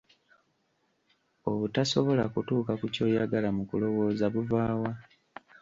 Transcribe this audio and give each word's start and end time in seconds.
Obutasobola 1.51 2.23
kutuuka 2.33 2.71
ku 2.79 2.85
ky'oyagala 2.93 3.49
mu 3.57 3.63
kulowoza 3.69 4.25
buva 4.33 4.63
wa? 4.81 4.91